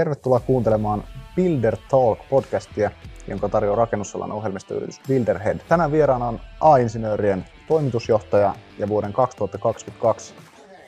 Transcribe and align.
Tervetuloa 0.00 0.40
kuuntelemaan 0.40 1.04
Builder 1.36 1.76
Talk-podcastia, 1.76 2.90
jonka 3.28 3.48
tarjoaa 3.48 3.76
rakennusalan 3.76 4.32
ohjelmistoyritys 4.32 5.00
Builderhead. 5.08 5.58
Tänään 5.68 5.92
vieraana 5.92 6.28
on 6.28 6.40
A-insinöörien 6.60 7.44
toimitusjohtaja 7.68 8.54
ja 8.78 8.88
vuoden 8.88 9.12
2022 9.12 10.34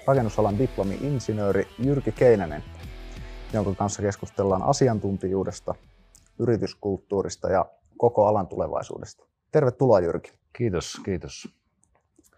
rakennusalan 0.06 0.58
diplomi-insinööri 0.58 1.68
Jyrki 1.78 2.12
Keinänen, 2.12 2.64
jonka 3.52 3.74
kanssa 3.74 4.02
keskustellaan 4.02 4.62
asiantuntijuudesta, 4.62 5.74
yrityskulttuurista 6.38 7.50
ja 7.50 7.66
koko 7.98 8.26
alan 8.26 8.46
tulevaisuudesta. 8.46 9.24
Tervetuloa 9.50 10.00
Jyrki. 10.00 10.32
Kiitos, 10.52 11.00
kiitos. 11.04 11.48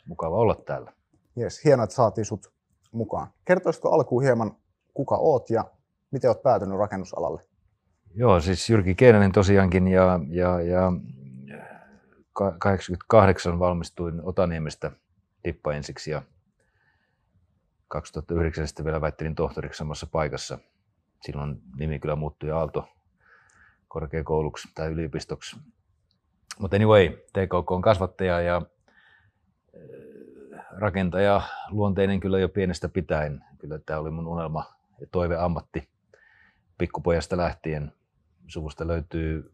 Mukava 0.06 0.36
olla 0.36 0.54
täällä. 0.54 0.93
Yes, 1.41 1.64
hienoa, 1.64 1.84
että 1.84 1.96
saatiin 1.96 2.25
sut 2.25 2.52
mukaan. 2.93 3.29
Kertoisitko 3.45 3.91
alkuun 3.91 4.22
hieman, 4.22 4.56
kuka 4.95 5.16
oot 5.16 5.50
ja 5.50 5.64
miten 6.14 6.30
olet 6.30 6.42
päätynyt 6.42 6.78
rakennusalalle? 6.78 7.42
Joo, 8.14 8.40
siis 8.40 8.70
Jyrki 8.70 8.94
Keinänen 8.94 9.32
tosiaankin 9.32 9.89
ja, 9.89 10.20
ja, 10.29 10.61
ja 10.61 10.93
88 12.58 13.58
valmistuin 13.58 14.20
Otaniemestä 14.22 14.90
dippa 15.44 15.72
ensiksi 15.72 16.11
ja 16.11 16.22
2009 17.89 18.68
sitten 18.68 18.84
vielä 18.84 19.00
väittelin 19.00 19.34
tohtoriksi 19.34 19.79
samassa 19.79 20.06
paikassa. 20.06 20.58
Silloin 21.22 21.62
nimi 21.76 21.98
kyllä 21.98 22.17
muuttui 22.17 22.50
Aalto 22.50 22.89
korkeakouluksi 23.89 24.68
tai 24.75 24.89
yliopistoksi. 24.89 25.56
Mutta 26.58 26.76
anyway, 26.76 27.08
TKK 27.08 27.70
on 27.70 27.82
kasvattaja 27.82 28.40
ja 28.40 28.62
rakentaja 30.70 31.42
luonteinen 31.70 32.20
kyllä 32.20 32.39
jo 32.39 32.48
pienestä 32.48 32.89
pitäen. 32.89 33.44
Kyllä 33.58 33.78
tämä 33.78 34.00
oli 34.00 34.11
mun 34.11 34.27
unelma 34.27 34.75
ja 35.00 35.06
toive 35.11 35.36
ammatti 35.36 35.94
pikkupojasta 36.78 37.36
lähtien. 37.36 37.92
Suvusta 38.46 38.86
löytyy 38.86 39.52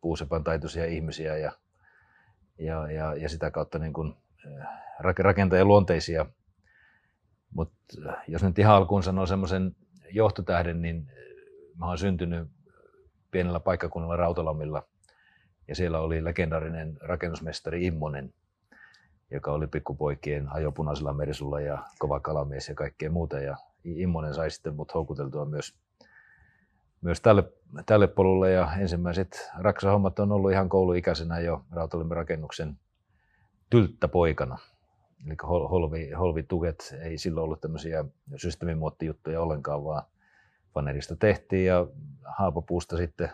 puusepan 0.00 0.44
taitoisia 0.44 0.84
ihmisiä 0.86 1.36
ja, 1.36 1.52
ja, 2.58 2.90
ja, 2.90 3.14
ja 3.14 3.28
sitä 3.28 3.50
kautta 3.50 3.78
niin 3.78 3.92
kuin 3.92 4.14
rakentajan 4.98 5.68
luonteisia. 5.68 6.26
Mutta 7.54 7.96
jos 8.28 8.42
nyt 8.42 8.58
ihan 8.58 8.74
alkuun 8.76 9.02
sanoo 9.02 9.26
semmoisen 9.26 9.76
johtotähden, 10.10 10.82
niin 10.82 11.06
mä 11.76 11.86
oon 11.86 11.98
syntynyt 11.98 12.48
pienellä 13.30 13.60
paikkakunnalla 13.60 14.16
Rautalamilla 14.16 14.82
ja 15.68 15.74
siellä 15.74 16.00
oli 16.00 16.24
legendaarinen 16.24 16.96
rakennusmestari 17.00 17.86
Immonen, 17.86 18.34
joka 19.30 19.52
oli 19.52 19.66
pikkupoikien 19.66 20.48
ajopunaisella 20.52 21.12
merisulla 21.12 21.60
ja 21.60 21.84
kova 21.98 22.20
kalamies 22.20 22.68
ja 22.68 22.74
kaikkea 22.74 23.10
muuta. 23.10 23.40
Ja 23.40 23.56
Immonen 23.84 24.34
sai 24.34 24.50
sitten 24.50 24.74
mut 24.74 24.94
houkuteltua 24.94 25.44
myös, 25.44 25.74
myös 27.00 27.20
tälle, 27.20 27.52
tälle 27.86 28.06
polulle 28.06 28.50
ja 28.50 28.72
ensimmäiset 28.78 29.50
raksahommat 29.58 30.18
on 30.18 30.32
ollut 30.32 30.52
ihan 30.52 30.68
kouluikäisenä 30.68 31.40
jo 31.40 31.64
Rautalimmen 31.70 32.16
rakennuksen 32.16 32.78
tylttä 33.70 34.08
poikana. 34.08 34.58
Eli 35.26 35.36
holvi, 35.44 36.10
holvituket 36.10 36.94
ei 37.00 37.18
silloin 37.18 37.44
ollut 37.44 37.60
tämmöisiä 37.60 38.04
systeemimuottijuttuja 38.36 39.40
ollenkaan, 39.40 39.84
vaan 39.84 40.02
vanerista 40.74 41.16
tehtiin 41.16 41.66
ja 41.66 41.86
haapapuusta 42.24 42.96
sitten 42.96 43.30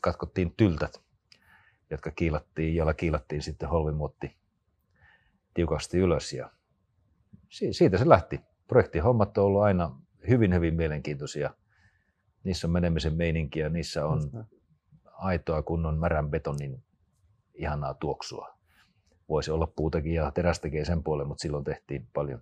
katkottiin 0.00 0.54
tyltät, 0.56 1.00
jotka 1.90 2.10
kiilattiin, 2.10 2.74
joilla 2.74 2.94
kiilattiin 2.94 3.42
sitten 3.42 3.68
holvimuotti 3.68 4.36
tiukasti 5.54 5.98
ylös. 5.98 6.32
Ja 6.32 6.50
siitä 7.50 7.98
se 7.98 8.08
lähti. 8.08 8.40
Projektihommat 8.68 9.38
on 9.38 9.44
ollut 9.44 9.62
aina 9.62 9.98
hyvin, 10.28 10.54
hyvin 10.54 10.74
mielenkiintoisia. 10.74 11.54
Niissä 12.44 12.66
on 12.66 12.70
menemisen 12.70 13.14
meininkiä, 13.14 13.68
niissä 13.68 14.06
on 14.06 14.46
aitoa 15.12 15.62
kunnon 15.62 15.98
märän 15.98 16.30
betonin 16.30 16.82
ihanaa 17.54 17.94
tuoksua. 17.94 18.58
Voisi 19.28 19.50
olla 19.50 19.66
puutakin 19.76 20.14
ja 20.14 20.30
terästäkin 20.30 20.86
sen 20.86 21.02
puolen, 21.02 21.26
mutta 21.28 21.42
silloin 21.42 21.64
tehtiin 21.64 22.08
paljon, 22.12 22.40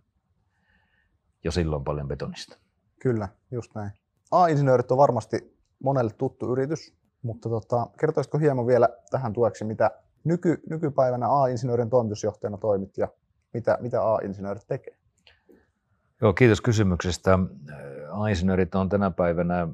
jo 1.45 1.51
silloin 1.51 1.85
paljon 1.85 2.09
betonista. 2.09 2.59
Kyllä, 3.03 3.29
just 3.51 3.75
näin. 3.75 3.91
A-insinöörit 4.31 4.91
on 4.91 4.99
varmasti 4.99 5.57
monelle 5.85 6.13
tuttu 6.13 6.53
yritys, 6.53 6.95
mutta 7.23 7.49
tota, 7.49 7.87
kertoisitko 8.01 8.39
hieman 8.39 8.67
vielä 8.67 8.89
tähän 9.11 9.33
tueksi, 9.33 9.65
mitä 9.65 9.91
nyky, 10.25 10.63
nykypäivänä 10.71 11.27
A-insinöörin 11.29 11.91
toimitusjohtajana 11.91 12.59
toimit 12.59 12.99
ja 12.99 13.09
mitä, 13.55 13.79
mitä 13.81 14.15
A-insinöörit 14.15 14.67
tekee? 14.67 14.97
Joo, 16.23 16.33
kiitos 16.33 16.61
kysymyksestä. 16.61 17.39
A-insinöörit 18.11 18.75
on 18.75 18.89
tänä 18.89 19.11
päivänä 19.11 19.69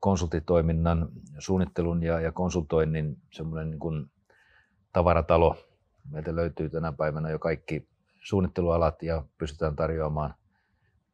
konsultitoiminnan, 0.00 1.08
suunnittelun 1.38 2.02
ja, 2.02 2.20
ja 2.20 2.32
konsultoinnin 2.32 3.16
semmoinen 3.32 3.70
niin 3.70 3.80
kuin 3.80 4.10
tavaratalo. 4.92 5.56
Meiltä 6.10 6.36
löytyy 6.36 6.70
tänä 6.70 6.92
päivänä 6.92 7.30
jo 7.30 7.38
kaikki 7.38 7.88
suunnittelualat 8.20 9.02
ja 9.02 9.24
pystytään 9.38 9.76
tarjoamaan 9.76 10.34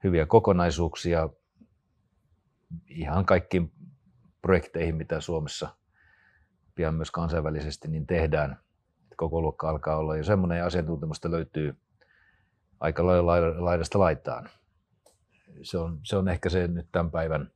hyviä 0.04 0.26
kokonaisuuksia 0.26 1.28
ihan 2.88 3.26
kaikkiin 3.26 3.72
projekteihin, 4.42 4.96
mitä 4.96 5.20
Suomessa 5.20 5.76
pian 6.74 6.94
myös 6.94 7.10
kansainvälisesti 7.10 7.88
niin 7.88 8.06
tehdään. 8.06 8.56
Koko 9.16 9.40
luokka 9.40 9.68
alkaa 9.70 9.96
olla 9.96 10.16
jo 10.16 10.24
semmoinen 10.24 10.58
ja 10.58 10.66
asiantuntemusta 10.66 11.30
löytyy 11.30 11.76
aika 12.80 13.06
lailla 13.06 13.64
laidasta 13.64 13.98
laitaan. 13.98 14.48
Se 15.62 15.78
on, 15.78 16.00
se 16.02 16.16
on 16.16 16.28
ehkä 16.28 16.48
se 16.48 16.68
nyt 16.68 16.88
tämän 16.92 17.10
päivän 17.10 17.50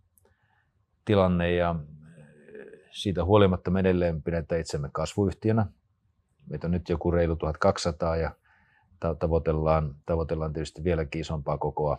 tilanne 1.08 1.54
ja 1.54 1.74
siitä 2.90 3.24
huolimatta 3.24 3.70
me 3.70 3.80
edelleen 3.80 4.22
pidetään 4.22 4.60
itsemme 4.60 4.88
kasvuyhtiönä. 4.92 5.66
Meitä 6.50 6.66
on 6.66 6.70
nyt 6.70 6.88
joku 6.88 7.10
reilu 7.10 7.36
1200 7.36 8.16
ja 8.16 8.30
tavoitellaan, 9.18 9.94
tavoitellaan 10.06 10.52
tietysti 10.52 10.84
vieläkin 10.84 11.20
isompaa 11.20 11.58
kokoa 11.58 11.98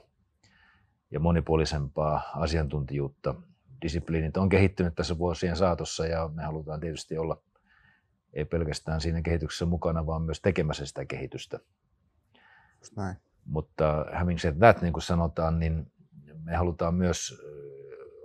ja 1.12 1.20
monipuolisempaa 1.20 2.22
asiantuntijuutta. 2.36 3.36
Disipliinit 3.82 4.38
on 4.38 4.50
kehittynyt 4.50 4.96
tässä 4.96 5.18
vuosien 5.18 5.56
saatossa 5.56 6.06
ja 6.06 6.30
me 6.34 6.44
halutaan 6.44 6.80
tietysti 6.80 7.18
olla 7.18 7.42
ei 8.34 8.46
pelkästään 8.46 9.02
siinä 9.02 9.22
kehityksessä 9.22 9.66
mukana, 9.66 10.06
vaan 10.06 10.22
myös 10.22 10.42
tekemässä 10.42 10.86
sitä 10.86 11.06
kehitystä. 11.06 11.60
Näin. 12.96 13.16
Mutta 13.46 14.06
having 14.14 14.40
said 14.40 14.56
that, 14.56 14.82
niin 14.82 14.94
kuin 14.94 15.04
sanotaan, 15.04 15.60
niin 15.60 15.92
me 16.44 16.56
halutaan 16.56 16.96
myös 16.96 17.42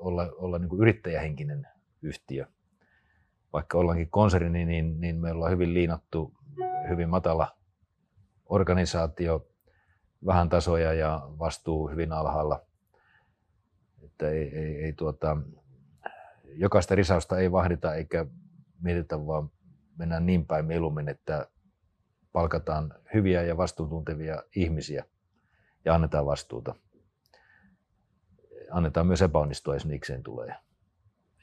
olla, 0.05 0.29
olla 0.37 0.59
niin 0.59 0.69
kuin 0.69 0.81
yrittäjähenkinen 0.81 1.67
yhtiö. 2.03 2.47
Vaikka 3.53 3.79
ollaankin 3.79 4.11
konserni, 4.11 4.65
niin, 4.65 5.01
niin 5.01 5.17
me 5.17 5.31
ollaan 5.33 5.53
hyvin 5.53 5.75
liinattu, 5.75 6.35
hyvin 6.89 7.09
matala 7.09 7.57
organisaatio, 8.47 9.47
vähän 10.27 10.49
tasoja 10.49 10.93
ja 10.93 11.29
vastuu 11.39 11.89
hyvin 11.89 12.13
alhaalla– 12.13 12.61
että 14.15 14.31
ei, 14.31 14.59
ei, 14.59 14.85
ei 14.85 14.93
tuota, 14.93 15.37
jokaista 16.55 16.95
risausta 16.95 17.39
ei 17.39 17.53
vahdita 17.53 17.95
eikä 17.95 18.27
mietitä, 18.81 19.27
vaan 19.27 19.51
mennään 19.99 20.27
niin 20.27 20.47
päin 20.47 20.65
mieluummin, 20.65 21.09
että 21.09 21.49
palkataan 22.33 22.95
hyviä 23.15 23.43
ja 23.43 23.57
vastuuntuntevia 23.57 24.43
ihmisiä 24.57 25.05
ja 25.85 25.95
annetaan 25.95 26.27
vastuuta. 26.27 26.75
Annetaan 28.71 29.07
myös 29.07 29.23
epäonnistua, 29.23 29.75
jos 29.75 29.87
niikseen 29.87 30.23
tulee. 30.23 30.55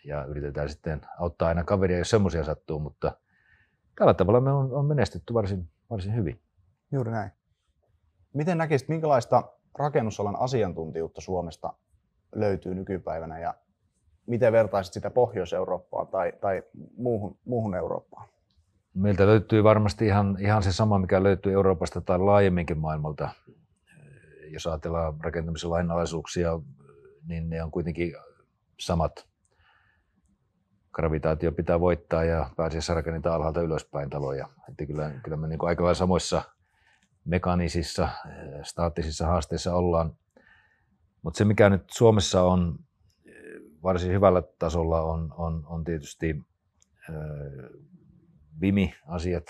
Ja 0.06 0.26
yritetään 0.26 0.70
sitten 0.70 1.02
auttaa 1.20 1.48
aina 1.48 1.64
kaveria, 1.64 1.98
jos 1.98 2.10
semmoisia 2.10 2.44
sattuu, 2.44 2.80
mutta 2.80 3.18
tällä 3.96 4.14
tavalla 4.14 4.42
me 4.42 4.52
on, 4.52 4.74
on 4.74 4.86
menestytty 4.86 5.34
varsin, 5.34 5.70
varsin 5.90 6.16
hyvin. 6.16 6.42
Juuri 6.92 7.12
näin. 7.12 7.32
Miten 8.34 8.58
näkisit, 8.58 8.90
minkälaista 8.90 9.44
rakennusalan 9.80 10.36
asiantuntijuutta 10.36 11.22
Suomesta 11.22 11.74
löytyy 12.36 12.76
nykypäivänä 12.76 13.40
ja 13.40 13.54
miten 14.26 14.54
vertaisit 14.54 14.94
sitä 14.94 15.10
Pohjois-Eurooppaan 15.10 16.08
tai, 16.08 16.34
tai 16.42 16.64
muuhun, 16.98 17.38
muuhun 17.46 17.76
Eurooppaan? 17.76 18.30
Meiltä 18.94 19.26
löytyy 19.26 19.64
varmasti 19.64 20.06
ihan, 20.06 20.38
ihan 20.40 20.64
se 20.64 20.72
sama, 20.72 21.00
mikä 21.00 21.24
löytyy 21.24 21.54
Euroopasta 21.54 22.02
tai 22.02 22.20
laajemminkin 22.20 22.78
maailmalta. 22.78 23.30
Jos 24.48 24.68
ajatellaan 24.68 25.14
rakentamisen 25.22 25.70
lainalaisuuksia, 25.70 26.60
niin 27.28 27.50
ne 27.50 27.64
on 27.64 27.72
kuitenkin 27.72 28.14
samat. 28.80 29.28
Gravitaatio 30.92 31.52
pitää 31.52 31.80
voittaa 31.80 32.24
ja 32.24 32.50
pääasiassa 32.56 32.94
rakennetaan 32.94 33.36
alhaalta 33.36 33.62
ylöspäin 33.62 34.10
taloja. 34.10 34.50
Että 34.70 34.86
kyllä, 34.86 35.12
kyllä 35.24 35.38
me 35.38 35.48
niin 35.48 35.60
aika 35.62 35.84
lailla 35.84 35.96
samoissa 35.96 36.42
mekaanisissa, 37.26 38.10
staattisissa 38.64 39.28
haasteissa 39.28 39.76
ollaan. 39.76 40.16
Mutta 41.22 41.38
se, 41.38 41.46
mikä 41.46 41.70
nyt 41.70 41.90
Suomessa 41.90 42.44
on 42.44 42.80
eh, 43.26 43.34
varsin 43.84 44.12
hyvällä 44.12 44.44
tasolla, 44.60 45.02
on, 45.02 45.34
on, 45.38 45.64
on 45.66 45.84
tietysti 45.84 46.36
äh, 47.10 47.16
VIMI-asiat, 48.62 49.46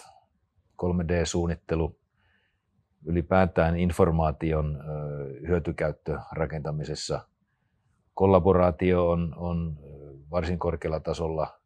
3D-suunnittelu, 0.84 2.00
ylipäätään 3.06 3.80
informaation 3.80 4.84
hyötykäyttö 5.48 6.20
rakentamisessa 6.32 7.28
kollaboraatio 8.14 9.10
on, 9.10 9.34
on 9.38 9.78
varsin 10.32 10.60
korkealla 10.60 11.00
tasolla. 11.00 11.60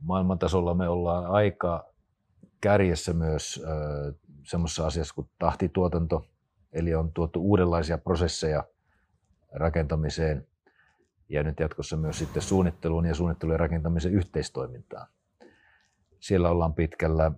Maailman 0.00 0.38
tasolla 0.38 0.74
me 0.74 0.88
ollaan 0.88 1.26
aika 1.26 1.84
kärjessä 2.60 3.12
myös 3.12 3.62
semmoisessa 4.42 4.86
asiassa 4.86 5.14
kuin 5.14 5.28
tahtituotanto, 5.38 6.26
eli 6.72 6.94
on 6.94 7.12
tuotu 7.12 7.42
uudenlaisia 7.42 7.98
prosesseja 7.98 8.64
rakentamiseen 9.52 10.46
ja 11.28 11.42
nyt 11.42 11.60
jatkossa 11.60 11.96
myös 11.96 12.18
sitten 12.18 12.42
suunnitteluun 12.42 13.06
ja 13.06 13.14
suunnittelun 13.14 13.54
ja 13.54 13.58
rakentamisen 13.58 14.12
yhteistoimintaan. 14.12 15.06
Siellä 16.20 16.50
ollaan 16.50 16.74
pitkällä 16.74 17.32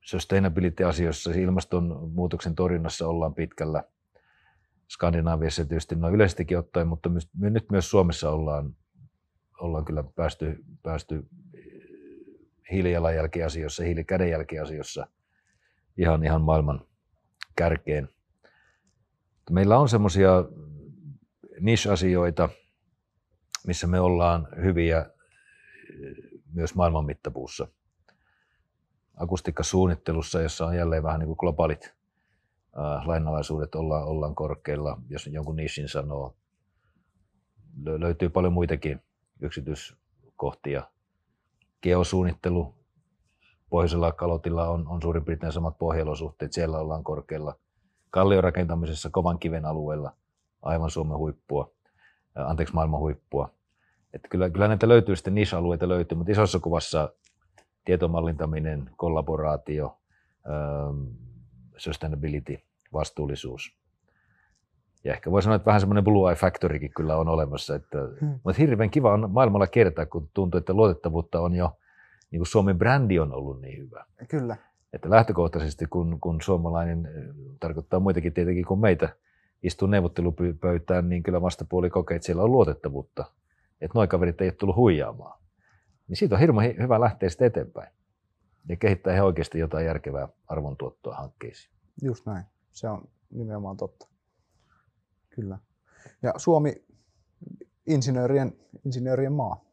sustainability-asioissa, 0.00 1.30
ilmastonmuutoksen 1.30 2.54
torjunnassa 2.54 3.08
ollaan 3.08 3.34
pitkällä. 3.34 3.84
Skandinaaviassa 4.92 5.64
tietysti 5.64 5.94
noin 5.94 6.14
yleisestikin 6.14 6.58
ottaen, 6.58 6.88
mutta 6.88 7.08
myös, 7.08 7.28
nyt 7.34 7.70
myös 7.70 7.90
Suomessa 7.90 8.30
ollaan, 8.30 8.76
ollaan 9.60 9.84
kyllä 9.84 10.04
päästy, 10.16 10.64
päästy 10.82 11.26
hiilijalanjälkiasioissa, 12.70 13.84
hiilikädenjälkiasioissa 13.84 15.06
ihan, 15.96 16.24
ihan 16.24 16.42
maailman 16.42 16.86
kärkeen. 17.56 18.08
Meillä 19.50 19.78
on 19.78 19.88
semmoisia 19.88 20.44
niche-asioita, 21.60 22.48
missä 23.66 23.86
me 23.86 24.00
ollaan 24.00 24.48
hyviä 24.62 25.10
myös 26.52 26.74
maailman 26.74 27.06
mittapuussa. 27.06 27.68
Akustiikkasuunnittelussa, 29.16 30.40
jossa 30.40 30.66
on 30.66 30.76
jälleen 30.76 31.02
vähän 31.02 31.18
niin 31.18 31.26
kuin 31.26 31.36
globaalit 31.40 32.01
lainalaisuudet, 33.04 33.74
ollaan, 33.74 34.04
ollaan 34.04 34.34
korkeilla, 34.34 34.98
jos 35.08 35.26
jonkun 35.26 35.56
nishin 35.56 35.88
sanoo. 35.88 36.34
Löytyy 37.84 38.28
paljon 38.28 38.52
muitakin 38.52 39.02
yksityiskohtia. 39.40 40.82
Geosuunnittelu, 41.82 42.74
pohjoisella 43.70 44.12
kalotilla 44.12 44.68
on, 44.68 44.88
on 44.88 45.02
suurin 45.02 45.24
piirtein 45.24 45.52
samat 45.52 45.78
pohjalosuhteet, 45.78 46.52
siellä 46.52 46.78
ollaan 46.78 47.04
korkeilla. 47.04 47.54
Kalliorakentamisessa 48.10 49.10
kovan 49.10 49.38
kiven 49.38 49.66
alueella 49.66 50.12
aivan 50.62 50.90
Suomen 50.90 51.18
huippua, 51.18 51.70
anteeksi 52.34 52.74
maailman 52.74 53.00
huippua. 53.00 53.50
Että 54.12 54.28
kyllä, 54.28 54.50
kyllä 54.50 54.68
näitä 54.68 54.88
löytyy 54.88 55.16
sitten 55.16 55.34
niche-alueita 55.34 55.88
löytyy, 55.88 56.18
mutta 56.18 56.32
isossa 56.32 56.58
kuvassa 56.58 57.12
tietomallintaminen, 57.84 58.90
kollaboraatio, 58.96 59.98
sustainability, 61.82 62.58
vastuullisuus. 62.92 63.76
Ja 65.04 65.12
ehkä 65.12 65.30
voi 65.30 65.42
sanoa, 65.42 65.56
että 65.56 65.66
vähän 65.66 65.80
semmoinen 65.80 66.04
Blue 66.04 66.30
Eye 66.30 66.36
Factorykin 66.36 66.92
kyllä 66.96 67.16
on 67.16 67.28
olemassa. 67.28 67.74
Että, 67.74 67.98
hmm. 68.20 68.40
Mutta 68.44 68.62
hirveän 68.62 68.90
kiva 68.90 69.12
on 69.12 69.30
maailmalla 69.30 69.66
kertaa, 69.66 70.06
kun 70.06 70.28
tuntuu, 70.34 70.58
että 70.58 70.74
luotettavuutta 70.74 71.40
on 71.40 71.54
jo, 71.54 71.76
niin 72.30 72.38
kuin 72.38 72.46
Suomen 72.46 72.78
brändi 72.78 73.18
on 73.18 73.32
ollut 73.32 73.60
niin 73.60 73.78
hyvä. 73.78 74.04
Kyllä. 74.28 74.56
Että 74.92 75.10
lähtökohtaisesti, 75.10 75.86
kun, 75.86 76.20
kun 76.20 76.40
suomalainen, 76.40 77.08
tarkoittaa 77.60 78.00
muitakin 78.00 78.32
tietenkin 78.32 78.64
kuin 78.64 78.80
meitä, 78.80 79.08
istuu 79.62 79.88
neuvottelupöytään, 79.88 81.08
niin 81.08 81.22
kyllä 81.22 81.42
vastapuoli 81.42 81.90
kokee, 81.90 82.14
että 82.16 82.26
siellä 82.26 82.42
on 82.42 82.52
luotettavuutta. 82.52 83.24
Että 83.80 83.98
noin 83.98 84.08
kaverit 84.08 84.40
ei 84.40 84.46
ole 84.46 84.52
tullut 84.52 84.76
huijaamaan. 84.76 85.40
Niin 86.08 86.16
siitä 86.16 86.34
on 86.34 86.40
hirveän 86.40 86.76
hyvä 86.78 87.00
lähteä 87.00 87.28
sitten 87.28 87.46
eteenpäin. 87.46 87.92
Ja 88.68 88.76
kehittää 88.76 89.14
ihan 89.14 89.26
oikeasti 89.26 89.58
jotain 89.58 89.86
järkevää 89.86 90.28
arvontuottoa 90.46 91.14
hankkeisiin. 91.14 91.71
Just 92.02 92.26
näin. 92.26 92.44
Se 92.72 92.88
on 92.88 93.08
nimenomaan 93.30 93.76
totta. 93.76 94.08
Kyllä. 95.30 95.58
Ja 96.22 96.34
Suomi 96.36 96.84
insinöörien, 97.86 98.56
insinöörien 98.84 99.32
maa. 99.32 99.64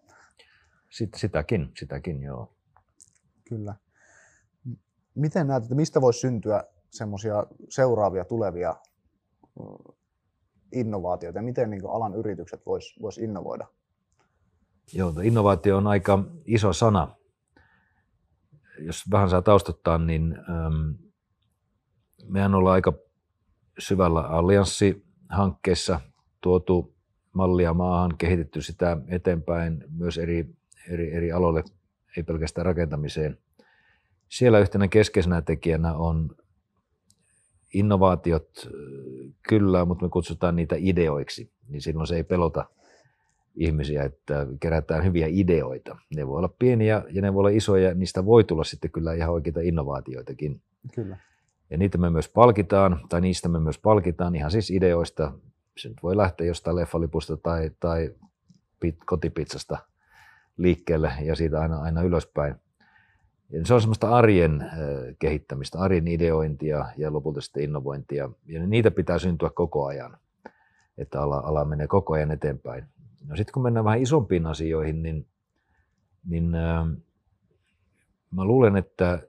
Sitten 0.89 1.19
sitäkin, 1.19 1.71
sitäkin 1.77 2.23
joo. 2.23 2.53
Kyllä. 3.49 3.75
Miten 5.15 5.47
näet, 5.47 5.63
että 5.63 5.75
mistä 5.75 6.01
voisi 6.01 6.19
syntyä 6.19 6.63
semmoisia 6.89 7.43
seuraavia 7.69 8.25
tulevia 8.25 8.75
innovaatioita 10.71 11.39
ja 11.39 11.43
miten 11.43 11.69
niin 11.69 11.89
alan 11.89 12.15
yritykset 12.15 12.65
vois, 12.65 12.95
vois 13.01 13.17
innovoida? 13.17 13.67
Joo, 14.93 15.13
innovaatio 15.23 15.77
on 15.77 15.87
aika 15.87 16.23
iso 16.45 16.73
sana. 16.73 17.15
Jos 18.79 19.11
vähän 19.11 19.29
saa 19.29 19.41
taustottaa, 19.41 19.97
niin 19.97 20.35
ähm, 20.37 21.08
mehän 22.27 22.55
ollaan 22.55 22.73
aika 22.73 22.93
syvällä 23.79 24.21
allianssihankkeessa 24.21 25.99
tuotu 26.41 26.93
mallia 27.33 27.73
maahan, 27.73 28.17
kehitetty 28.17 28.61
sitä 28.61 28.97
eteenpäin 29.07 29.83
myös 29.97 30.17
eri, 30.17 30.55
eri, 30.89 31.13
eri 31.13 31.31
aloille, 31.31 31.63
ei 32.17 32.23
pelkästään 32.23 32.65
rakentamiseen. 32.65 33.37
Siellä 34.29 34.59
yhtenä 34.59 34.87
keskeisenä 34.87 35.41
tekijänä 35.41 35.93
on 35.93 36.35
innovaatiot 37.73 38.69
kyllä, 39.49 39.85
mutta 39.85 40.05
me 40.05 40.09
kutsutaan 40.09 40.55
niitä 40.55 40.75
ideoiksi, 40.79 41.51
niin 41.67 41.81
silloin 41.81 42.07
se 42.07 42.15
ei 42.15 42.23
pelota 42.23 42.65
ihmisiä, 43.55 44.03
että 44.03 44.47
kerätään 44.59 45.03
hyviä 45.03 45.27
ideoita. 45.29 45.97
Ne 46.15 46.27
voi 46.27 46.37
olla 46.37 46.53
pieniä 46.59 47.03
ja 47.09 47.21
ne 47.21 47.33
voi 47.33 47.39
olla 47.39 47.49
isoja, 47.49 47.93
niistä 47.93 48.25
voi 48.25 48.43
tulla 48.43 48.63
sitten 48.63 48.91
kyllä 48.91 49.13
ihan 49.13 49.33
oikeita 49.33 49.59
innovaatioitakin. 49.61 50.61
Kyllä. 50.95 51.17
Ja 51.69 51.77
niitä 51.77 51.97
me 51.97 52.09
myös 52.09 52.29
palkitaan, 52.29 52.99
tai 53.09 53.21
niistä 53.21 53.49
me 53.49 53.59
myös 53.59 53.77
palkitaan 53.77 54.35
ihan 54.35 54.51
siis 54.51 54.71
ideoista. 54.71 55.31
Se 55.77 55.89
nyt 55.89 56.03
voi 56.03 56.17
lähteä 56.17 56.47
jostain 56.47 56.75
leffalipusta 56.75 57.37
tai, 57.37 57.71
tai 57.79 58.15
kotipizzasta 59.05 59.77
liikkeelle 60.57 61.11
ja 61.21 61.35
siitä 61.35 61.61
aina, 61.61 61.81
aina 61.81 62.01
ylöspäin. 62.01 62.55
Ja 63.49 63.65
se 63.65 63.73
on 63.73 63.81
semmoista 63.81 64.09
arjen 64.09 64.71
kehittämistä, 65.19 65.79
arjen 65.79 66.07
ideointia 66.07 66.85
ja 66.97 67.13
lopulta 67.13 67.41
sitten 67.41 67.63
innovointia. 67.63 68.29
Ja 68.45 68.67
niitä 68.67 68.91
pitää 68.91 69.19
syntyä 69.19 69.49
koko 69.49 69.85
ajan, 69.85 70.17
että 70.97 71.21
ala, 71.21 71.37
ala 71.37 71.65
menee 71.65 71.87
koko 71.87 72.13
ajan 72.13 72.31
eteenpäin. 72.31 72.85
No 73.27 73.35
sitten 73.35 73.53
kun 73.53 73.63
mennään 73.63 73.85
vähän 73.85 74.01
isompiin 74.01 74.45
asioihin, 74.45 75.03
niin, 75.03 75.27
niin 76.25 76.55
äh, 76.55 76.87
mä 78.31 78.45
luulen, 78.45 78.75
että 78.77 79.19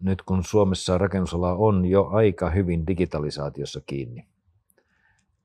nyt 0.00 0.22
kun 0.22 0.44
Suomessa 0.44 0.98
rakennusala 0.98 1.54
on 1.54 1.84
jo 1.84 2.06
aika 2.06 2.50
hyvin 2.50 2.86
digitalisaatiossa 2.86 3.80
kiinni, 3.86 4.26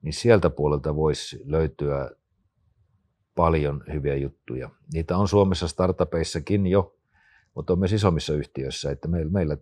niin 0.02 0.12
sieltä 0.12 0.50
puolelta 0.50 0.96
voisi 0.96 1.42
löytyä 1.44 2.10
paljon 3.34 3.84
hyviä 3.92 4.16
juttuja. 4.16 4.70
Niitä 4.92 5.16
on 5.16 5.28
Suomessa 5.28 5.68
startupeissakin 5.68 6.66
jo 6.66 6.96
mutta 7.56 7.72
on 7.72 7.78
myös 7.78 7.92
isommissa 7.92 8.34
yhtiöissä, 8.34 8.90
että 8.90 9.08
meillä, 9.08 9.32
meillä, 9.32 9.56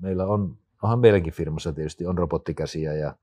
meillä 0.00 0.26
on, 0.26 0.58
onhan 0.82 0.98
meidänkin 0.98 1.32
firmassa 1.32 1.72
tietysti 1.72 2.06
on 2.06 2.18
robottikäsiä 2.18 2.94
ja 2.94 3.16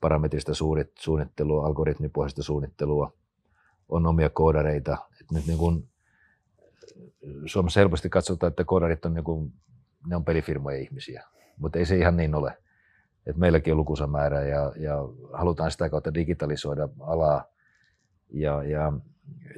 parametrista 0.00 0.52
suunnittelua, 0.98 1.66
algoritmipohjaista 1.66 2.42
suunnittelua, 2.42 3.12
on 3.88 4.06
omia 4.06 4.30
koodareita. 4.30 4.98
että 5.20 5.34
nyt 5.34 5.46
niin 5.46 5.58
kuin 5.58 5.88
Suomessa 7.46 7.80
helposti 7.80 8.08
katsotaan, 8.08 8.50
että 8.50 8.64
koodarit 8.64 9.04
on, 9.04 9.14
niin 9.14 9.24
ne 10.06 10.16
on 10.16 10.24
pelifirmojen 10.24 10.82
ihmisiä, 10.82 11.24
mutta 11.58 11.78
ei 11.78 11.86
se 11.86 11.96
ihan 11.96 12.16
niin 12.16 12.34
ole. 12.34 12.58
Et 13.26 13.36
meilläkin 13.36 13.72
on 13.72 13.76
lukuisa 13.76 14.06
määrä 14.06 14.42
ja, 14.42 14.72
ja 14.76 14.96
halutaan 15.32 15.70
sitä 15.70 15.90
kautta 15.90 16.14
digitalisoida 16.14 16.88
alaa. 17.00 17.44
Ja, 18.30 18.62
ja 18.62 18.92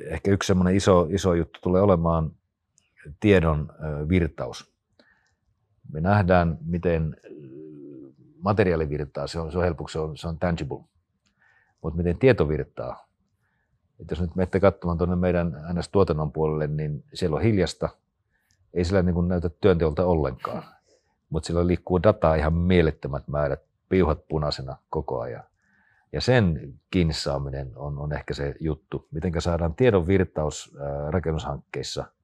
ehkä 0.06 0.30
yksi 0.30 0.47
semmoinen 0.47 0.76
iso, 0.76 1.09
iso 1.11 1.35
juttu 1.35 1.61
tulee 1.62 1.82
olemaan 1.82 2.30
tiedon 3.20 3.73
virtaus. 4.09 4.73
Me 5.92 6.00
nähdään, 6.00 6.59
miten 6.64 7.16
materiaali 8.38 8.88
virtaa, 8.88 9.26
se 9.26 9.40
on, 9.40 9.52
se 9.52 9.59
on 9.59 9.64
helpoksi, 9.64 9.92
se 9.92 9.99
on, 9.99 10.16
se 10.16 10.28
on 10.28 10.38
tangible. 10.38 10.85
Mutta 11.82 11.97
miten 11.97 12.18
tieto 12.18 12.49
virtaa, 12.49 13.09
että 14.00 14.12
jos 14.12 14.20
nyt 14.20 14.35
menette 14.35 14.61
katsomaan 14.61 14.99
tuonne 14.99 15.16
meidän 15.16 15.56
NS-tuotannon 15.73 16.32
puolelle, 16.32 16.66
niin 16.66 17.04
siellä 17.14 17.37
on 17.37 17.42
hiljasta, 17.42 17.88
ei 18.75 18.85
sillä 18.85 19.03
niin 19.03 19.29
näytä 19.29 19.50
työnteolta 19.61 20.05
ollenkaan, 20.05 20.62
mutta 21.31 21.47
siellä 21.47 21.67
liikkuu 21.67 22.03
dataa 22.03 22.35
ihan 22.35 22.55
mielettömät 22.55 23.29
määrät, 23.29 23.62
piuhat 23.89 24.29
punaisena 24.29 24.77
koko 24.91 25.21
ajan. 25.21 25.45
Ja 26.12 26.21
sen 26.21 26.75
kiinni 26.91 27.12
saaminen 27.12 27.73
on, 27.77 27.99
on 27.99 28.12
ehkä 28.12 28.35
se 28.35 28.55
juttu, 28.61 29.09
miten 29.11 29.33
saadaan 29.39 29.75
tiedon 29.75 30.07
virtaus 30.07 30.75
rakennushankkeissa– 31.11 32.05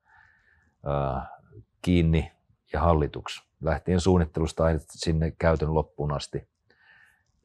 kiinni 1.82 2.32
ja 2.72 2.80
hallituksi, 2.80 3.42
lähtien 3.60 4.00
suunnittelusta 4.00 4.64
aina 4.64 4.78
sinne 4.90 5.30
käytön 5.30 5.74
loppuun 5.74 6.12
asti. 6.12 6.48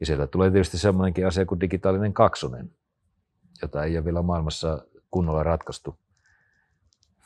Ja 0.00 0.06
sieltä 0.06 0.26
tulee 0.26 0.50
tietysti 0.50 0.78
semmoinenkin 0.78 1.26
asia 1.26 1.46
kuin 1.46 1.60
digitaalinen 1.60 2.12
kaksonen, 2.12 2.70
jota 3.62 3.84
ei 3.84 3.96
ole 3.96 4.04
vielä 4.04 4.22
maailmassa 4.22 4.86
kunnolla 5.10 5.42
ratkaistu. 5.42 5.96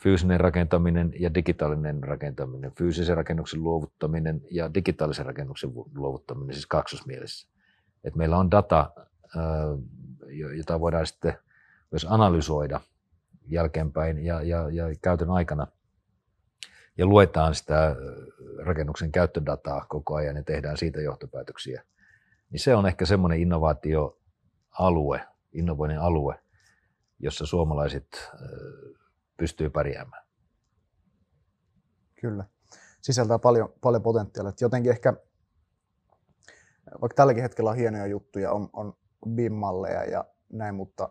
Fyysinen 0.06 0.40
rakentaminen 0.40 1.12
ja 1.18 1.34
digitaalinen 1.34 2.02
rakentaminen, 2.04 2.72
fyysisen 2.72 3.16
rakennuksen 3.16 3.62
luovuttaminen 3.62 4.42
ja 4.50 4.75
digitaalisen 4.75 5.26
rakennuksen 5.26 5.70
luovuttaminen, 5.94 6.54
siis 6.54 6.66
kaksosmielessä. 6.66 7.48
Et 8.04 8.14
meillä 8.14 8.38
on 8.38 8.50
data 8.50 8.90
jota 10.56 10.80
voidaan 10.80 11.06
sitten 11.06 11.38
myös 11.90 12.06
analysoida 12.08 12.80
jälkeenpäin 13.46 14.25
ja, 14.25 14.42
ja, 14.42 14.70
ja 14.70 14.84
käytön 15.02 15.30
aikana. 15.30 15.66
Ja 16.98 17.06
luetaan 17.06 17.54
sitä 17.54 17.96
rakennuksen 18.64 19.12
käyttödataa 19.12 19.86
koko 19.88 20.14
ajan 20.14 20.36
ja 20.36 20.42
tehdään 20.42 20.76
siitä 20.76 21.00
johtopäätöksiä. 21.00 21.82
Niin 22.50 22.60
se 22.60 22.75
on 22.75 22.86
ehkä 22.86 23.06
semmoinen 23.06 23.40
innovaatioalue, 23.40 25.20
innovoinnin 25.52 26.00
alue, 26.00 26.38
jossa 27.18 27.46
suomalaiset 27.46 28.32
pystyy 29.36 29.70
pärjäämään. 29.70 30.26
Kyllä. 32.20 32.44
Sisältää 33.00 33.38
paljon, 33.38 33.74
paljon 33.80 34.02
potentiaalia. 34.02 34.52
Jotenkin 34.60 34.92
ehkä, 34.92 35.12
vaikka 37.00 37.14
tälläkin 37.14 37.42
hetkellä 37.42 37.70
on 37.70 37.76
hienoja 37.76 38.06
juttuja, 38.06 38.52
on, 38.52 38.70
on 38.72 38.96
BIM-malleja 39.28 40.04
ja 40.04 40.24
näin, 40.52 40.74
mutta 40.74 41.08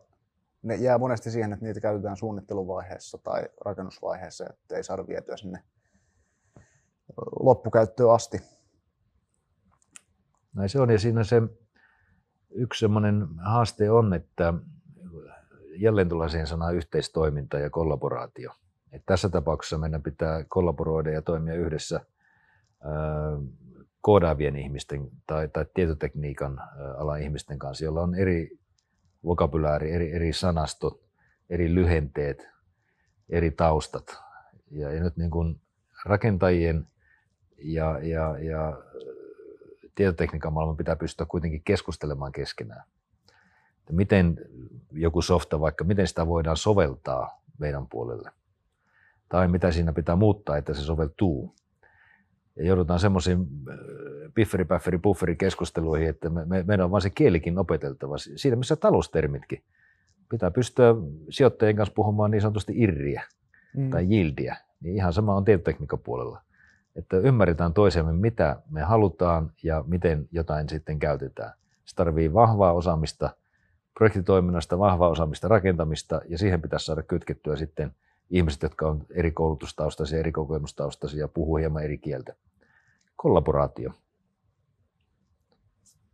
ne 0.62 0.76
jää 0.76 0.98
monesti 0.98 1.32
siihen, 1.32 1.54
että 1.54 1.66
niitä 1.66 1.80
käytetään 1.80 2.18
suunnitteluvaiheessa 2.18 3.18
tai 3.18 3.44
rakennusvaiheessa, 3.66 4.46
että 4.50 4.76
ei 4.76 4.84
saada 4.84 5.08
vietyä 5.08 5.38
sinne 5.38 5.64
loppukäyttöön 7.40 8.12
asti. 8.12 8.42
Näin 10.54 10.70
se 10.70 10.80
on 10.80 10.90
ja 10.90 11.00
siinä 11.00 11.24
se 11.24 11.42
yksi 12.50 12.80
semmoinen 12.80 13.28
haaste 13.46 13.92
on, 13.92 14.14
että 14.14 14.54
jälleen 15.76 16.10
tulee 16.10 16.30
siihen 16.30 16.48
sanaan 16.48 16.76
yhteistoiminta 16.76 17.60
ja 17.60 17.70
kollaboraatio. 17.70 18.52
Et 18.92 19.04
tässä 19.06 19.30
tapauksessa 19.30 19.78
meidän 19.78 20.04
pitää 20.04 20.46
kollaboroida 20.48 21.12
ja 21.12 21.22
toimia 21.22 21.56
yhdessä 21.56 22.00
koodaavien 24.02 24.56
ihmisten 24.56 25.10
tai, 25.28 25.48
tai 25.48 25.66
tietotekniikan 25.74 26.62
alan 26.98 27.22
ihmisten 27.22 27.60
kanssa, 27.60 27.86
joilla 27.86 28.02
on 28.02 28.16
eri 28.16 28.60
vokabulääri, 29.26 29.92
eri, 29.92 30.12
eri 30.12 30.34
sanastot, 30.34 31.04
eri 31.50 31.76
lyhenteet, 31.76 32.48
eri 33.30 33.52
taustat. 33.52 34.18
Ja, 34.72 34.94
ja 34.94 35.04
nyt 35.04 35.18
niin 35.18 35.32
kuin 35.32 35.62
rakentajien 36.06 36.88
ja, 37.58 38.00
ja, 38.00 38.38
ja 38.40 38.84
tietotekniikan 39.96 40.54
maailman 40.54 40.78
pitää 40.78 40.96
pystyä 40.96 41.26
kuitenkin 41.26 41.62
keskustelemaan 41.66 42.32
keskenään. 42.32 42.84
Että 43.86 43.94
miten 43.94 44.38
joku 44.92 45.22
softa, 45.22 45.60
vaikka 45.60 45.84
miten 45.84 46.08
sitä 46.08 46.28
voidaan 46.28 46.58
soveltaa 46.58 47.42
meidän 47.58 47.88
puolelle. 47.88 48.32
Tai 49.30 49.48
mitä 49.48 49.72
siinä 49.72 49.94
pitää 49.94 50.16
muuttaa, 50.16 50.58
että 50.58 50.74
se 50.74 50.82
soveltuu. 50.82 51.56
Ja 52.56 52.66
joudutaan 52.66 53.00
semmoisiin 53.00 53.40
äh, 53.40 53.76
pifferi, 54.34 54.66
päfferi, 54.66 54.98
bufferi 54.98 55.36
keskusteluihin, 55.36 56.10
että 56.10 56.30
me, 56.30 56.46
me, 56.46 56.64
meidän 56.64 56.84
on 56.84 56.92
vain 56.92 57.02
se 57.02 57.10
kielikin 57.10 57.60
opeteltava. 57.60 58.18
Siinä 58.18 58.56
missä 58.56 58.76
taloustermitkin. 58.76 59.64
Pitää 60.30 60.52
pystyä 60.52 60.96
sijoittajien 61.30 61.76
kanssa 61.76 61.94
puhumaan 61.96 62.32
niin 62.32 62.42
sanotusti 62.42 62.74
irriä 62.76 63.24
mm. 63.78 63.90
tai 63.90 64.08
yildiä. 64.12 64.58
Niin 64.82 64.96
ihan 64.96 65.14
sama 65.14 65.36
on 65.36 65.46
tietotekniikan 65.46 66.00
puolella. 66.00 66.42
Että 66.96 67.18
ymmärretään 67.18 67.74
toisemme, 67.74 68.14
mitä 68.14 68.62
me 68.70 68.82
halutaan 68.82 69.52
ja 69.64 69.84
miten 69.88 70.28
jotain 70.32 70.70
sitten 70.70 71.00
käytetään. 71.00 71.52
Se 71.86 71.96
tarvii 71.96 72.34
vahvaa 72.34 72.74
osaamista 72.74 73.30
projektitoiminnasta, 73.98 74.80
vahvaa 74.80 75.10
osaamista 75.10 75.48
rakentamista 75.48 76.22
ja 76.28 76.38
siihen 76.38 76.62
pitäisi 76.62 76.86
saada 76.86 77.04
kytkettyä 77.04 77.56
sitten 77.56 77.96
ihmiset, 78.30 78.64
jotka 78.64 78.88
on 78.88 79.06
eri 79.10 79.32
koulutustaustaisia, 79.32 80.20
eri 80.20 80.32
kokemustaustaisia 80.32 81.20
ja 81.20 81.28
puhuu 81.28 81.58
hieman 81.58 81.84
eri 81.84 81.98
kieltä. 81.98 82.34
Kollaboraatio. 83.16 83.92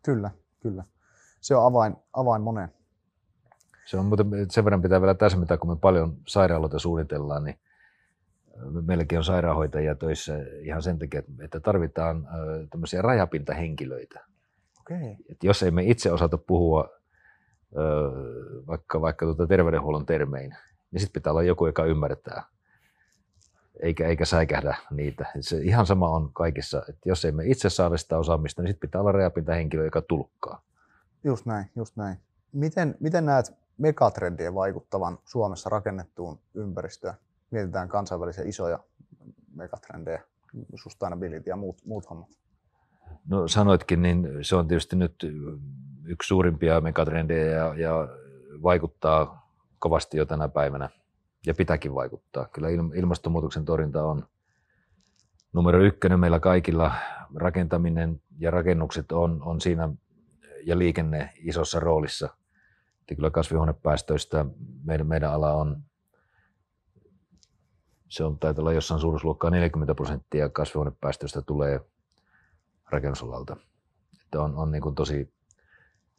Kyllä, 0.06 0.32
kyllä. 0.60 0.84
Se 1.42 1.56
on 1.56 1.66
avain, 1.66 1.96
avain 2.14 2.42
moneen. 2.42 2.70
Se 3.86 3.98
on 3.98 4.06
muuten, 4.06 4.28
sen 4.50 4.66
verran 4.66 4.82
pitää 4.82 5.02
vielä 5.02 5.14
täsmätä, 5.14 5.58
kun 5.58 5.70
me 5.70 5.76
paljon 5.76 6.18
sairaaloita 6.28 6.80
suunnitellaan, 6.80 7.44
niin 7.44 7.60
meilläkin 8.86 9.18
on 9.18 9.24
sairaanhoitajia 9.24 9.96
töissä 9.96 10.34
ihan 10.60 10.82
sen 10.82 11.00
takia, 11.00 11.24
että 11.44 11.60
tarvitaan 11.60 12.28
tämmöisiä 12.70 13.02
rajapintahenkilöitä. 13.02 14.26
Okay. 14.80 15.16
Et 15.30 15.44
jos 15.44 15.64
emme 15.64 15.84
itse 15.84 16.12
osata 16.12 16.38
puhua 16.38 16.90
vaikka, 18.68 19.02
vaikka 19.02 19.26
tuota 19.26 19.48
terveydenhuollon 19.48 20.06
termein, 20.06 20.56
niin 20.92 21.00
sitten 21.00 21.22
pitää 21.22 21.32
olla 21.32 21.44
joku, 21.44 21.66
joka 21.66 21.86
ymmärtää, 21.86 22.44
eikä, 23.80 24.08
eikä 24.08 24.26
säikähdä 24.26 24.78
niitä. 24.92 25.26
Se 25.40 25.58
ihan 25.58 25.86
sama 25.86 26.10
on 26.10 26.34
kaikissa, 26.34 26.84
että 26.90 27.10
jos 27.10 27.26
emme 27.26 27.44
itse 27.46 27.70
saada 27.70 27.98
sitä 27.98 28.18
osaamista, 28.18 28.62
niin 28.62 28.70
sitten 28.70 28.90
pitää 28.90 29.02
olla 29.02 29.12
rajapintahenkilö, 29.12 29.86
joka 29.86 30.02
tulkkaa. 30.02 30.62
Just 31.24 31.46
näin, 31.46 31.66
just 31.76 31.96
näin. 31.98 32.18
Miten, 32.52 32.96
miten 33.00 33.26
näet 33.26 33.54
megatrendien 33.78 34.56
vaikuttavan 34.56 35.18
Suomessa 35.26 35.70
rakennettuun 35.70 36.40
ympäristöön? 36.54 37.14
Mietitään 37.52 37.90
kansainvälisiä 37.90 38.44
isoja 38.44 38.80
megatrendejä, 39.56 40.22
sustainability 40.76 41.50
ja 41.50 41.56
muut, 41.56 41.78
muut 41.86 42.10
hommat. 42.10 42.30
No 43.28 43.48
sanoitkin, 43.48 44.02
niin 44.02 44.28
se 44.42 44.56
on 44.56 44.68
tietysti 44.68 44.96
nyt 44.96 45.16
suurimpia 46.24 46.82
megatrendejä 46.82 47.52
ja, 47.52 47.74
ja 47.78 48.08
vaikuttaa 48.64 49.48
kovasti 49.80 50.18
jo 50.18 50.26
tänä 50.26 50.48
päivänä 50.48 50.90
ja 51.46 51.54
pitääkin 51.54 51.96
vaikuttaa. 51.96 52.48
Kyllä 52.48 52.68
ilmastonmuutoksen 52.96 53.66
torjunta 53.66 54.04
on 54.04 54.28
numero 55.54 55.80
ykkönen 55.84 56.20
meillä 56.20 56.40
kaikilla. 56.40 56.92
Rakentaminen 57.36 58.22
ja 58.40 58.52
rakennukset 58.52 59.12
on, 59.12 59.44
on 59.44 59.62
siinä 59.62 59.90
ja 60.66 60.78
liikenne 60.78 61.34
isossa 61.38 61.80
roolissa. 61.80 62.30
Ja 63.10 63.16
kyllä 63.16 63.30
kasvihuonepäästöistä 63.30 64.46
meidän, 64.84 65.08
meidän 65.08 65.32
ala 65.32 65.54
on, 65.54 65.84
se 68.10 68.24
on 68.24 68.40
taitaa 68.40 68.62
olla 68.62 68.74
jossain 68.74 69.02
suuruusluokkaa 69.02 69.50
40 69.50 69.96
prosenttia 69.96 70.50
kasvihuonepäästöistä 70.50 71.42
tulee 71.42 71.80
rakennusalalta. 72.90 73.58
Että 74.24 74.42
on, 74.42 74.56
on 74.56 74.72
niin 74.72 74.82
kuin 74.82 74.96
tosi 74.96 75.34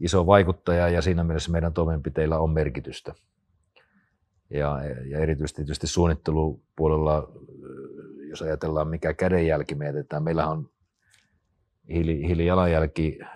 iso 0.00 0.26
vaikuttaja 0.26 0.88
ja 0.88 1.02
siinä 1.02 1.24
mielessä 1.24 1.52
meidän 1.52 1.72
toimenpiteillä 1.72 2.38
on 2.38 2.50
merkitystä. 2.50 3.14
Ja, 4.50 4.80
ja 5.06 5.18
erityisesti 5.18 5.62
tietysti 5.62 5.86
suunnittelupuolella, 5.86 7.32
jos 8.28 8.42
ajatellaan 8.42 8.88
mikä 8.88 9.14
kädenjälki 9.14 9.74
me 9.74 9.86
jätetään, 9.86 10.22
meillä 10.22 10.46
on 10.46 10.68
hiili, 11.88 12.26
hiilijalanjälki 12.26 13.18
äh, 13.22 13.28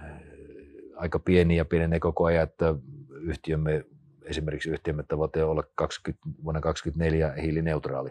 aika 0.96 1.18
pieni 1.18 1.56
ja 1.56 1.64
pienenee 1.64 2.00
koko 2.00 2.24
ajan, 2.24 2.42
että 2.42 2.74
yhtiömme, 3.20 3.84
esimerkiksi 4.22 4.70
yhtiömme 4.70 5.02
tavoite 5.02 5.44
on 5.44 5.50
olla 5.50 5.64
20, 5.74 6.22
vuonna 6.44 6.60
2024 6.60 7.42
hiilineutraali. 7.42 8.10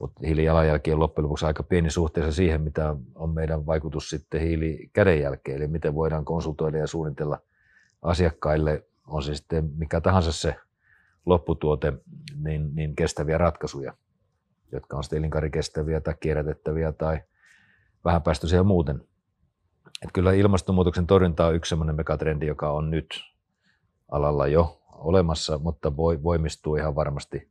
Mutta 0.00 0.26
hiilijalanjälki 0.26 0.92
on 0.92 1.00
loppujen 1.00 1.24
lopuksi 1.24 1.46
aika 1.46 1.62
pieni 1.62 1.90
suhteessa 1.90 2.32
siihen, 2.32 2.60
mitä 2.60 2.96
on 3.14 3.30
meidän 3.30 3.66
vaikutus 3.66 4.10
sitten 4.10 4.40
hiilikädenjälkeen, 4.40 5.56
eli 5.56 5.66
miten 5.66 5.94
voidaan 5.94 6.24
konsultoida 6.24 6.78
ja 6.78 6.86
suunnitella 6.86 7.38
asiakkaille, 8.02 8.84
on 9.06 9.22
se 9.22 9.34
sitten 9.34 9.70
mikä 9.76 10.00
tahansa 10.00 10.32
se 10.32 10.56
lopputuote, 11.26 11.92
niin, 12.36 12.74
niin 12.74 12.96
kestäviä 12.96 13.38
ratkaisuja, 13.38 13.94
jotka 14.72 14.96
on 14.96 15.04
sitten 15.04 15.18
elinkaarikestäviä 15.18 16.00
tai 16.00 16.14
kierrätettäviä 16.20 16.92
tai 16.92 17.20
vähäpäästöisiä 18.04 18.62
muuten. 18.62 19.00
Et 20.02 20.10
kyllä 20.12 20.32
ilmastonmuutoksen 20.32 21.06
torjunta 21.06 21.46
on 21.46 21.54
yksi 21.54 21.68
sellainen 21.68 21.96
megatrendi, 21.96 22.46
joka 22.46 22.70
on 22.70 22.90
nyt 22.90 23.06
alalla 24.08 24.46
jo 24.46 24.82
olemassa, 24.92 25.58
mutta 25.58 25.96
voi, 25.96 26.22
voimistuu 26.22 26.76
ihan 26.76 26.94
varmasti. 26.94 27.49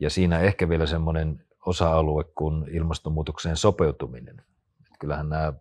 Ja 0.00 0.10
siinä 0.10 0.40
ehkä 0.40 0.68
vielä 0.68 0.86
semmoinen 0.86 1.44
osa-alue 1.66 2.24
kuin 2.34 2.68
ilmastonmuutokseen 2.68 3.56
sopeutuminen. 3.56 4.38
Et 4.80 4.98
kyllähän 5.00 5.28
nämä 5.28 5.52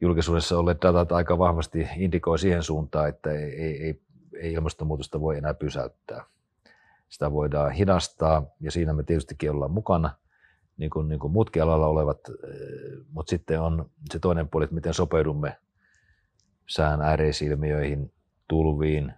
julkisuudessa 0.00 0.58
olleet 0.58 0.82
datat 0.82 1.12
aika 1.12 1.38
vahvasti 1.38 1.88
indikoi 1.96 2.38
siihen 2.38 2.62
suuntaan, 2.62 3.08
että 3.08 3.30
ei, 3.32 3.82
ei, 3.82 4.02
ei 4.40 4.52
ilmastonmuutosta 4.52 5.20
voi 5.20 5.38
enää 5.38 5.54
pysäyttää. 5.54 6.24
Sitä 7.08 7.32
voidaan 7.32 7.72
hidastaa 7.72 8.46
ja 8.60 8.70
siinä 8.70 8.92
me 8.92 9.02
tietystikin 9.02 9.50
ollaan 9.50 9.70
mukana, 9.70 10.10
niin 10.76 10.90
kuin, 10.90 11.08
niin 11.08 11.18
kuin 11.20 11.32
muutkin 11.32 11.62
alalla 11.62 11.86
olevat, 11.86 12.20
mutta 13.12 13.30
sitten 13.30 13.60
on 13.60 13.90
se 14.12 14.18
toinen 14.18 14.48
puoli, 14.48 14.64
että 14.64 14.74
miten 14.74 14.94
sopeudumme 14.94 15.56
sään 16.66 17.02
ääreisilmiöihin, 17.02 18.12
tulviin. 18.48 19.14